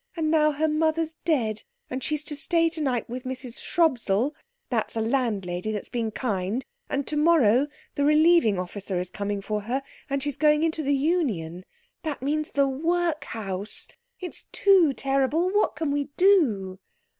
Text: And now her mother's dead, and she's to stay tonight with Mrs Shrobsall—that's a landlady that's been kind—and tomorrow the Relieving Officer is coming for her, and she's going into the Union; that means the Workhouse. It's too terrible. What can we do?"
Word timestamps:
And 0.17 0.31
now 0.31 0.51
her 0.51 0.67
mother's 0.67 1.13
dead, 1.25 1.61
and 1.87 2.03
she's 2.03 2.23
to 2.23 2.35
stay 2.35 2.69
tonight 2.69 3.07
with 3.07 3.23
Mrs 3.23 3.59
Shrobsall—that's 3.61 4.95
a 4.95 4.99
landlady 4.99 5.71
that's 5.71 5.89
been 5.89 6.09
kind—and 6.09 7.05
tomorrow 7.05 7.67
the 7.93 8.03
Relieving 8.03 8.57
Officer 8.57 8.99
is 8.99 9.11
coming 9.11 9.43
for 9.43 9.61
her, 9.61 9.83
and 10.09 10.23
she's 10.23 10.37
going 10.37 10.63
into 10.63 10.81
the 10.81 10.95
Union; 10.95 11.63
that 12.01 12.23
means 12.23 12.49
the 12.49 12.67
Workhouse. 12.67 13.89
It's 14.19 14.47
too 14.51 14.91
terrible. 14.93 15.51
What 15.51 15.75
can 15.75 15.91
we 15.91 16.05
do?" 16.17 16.79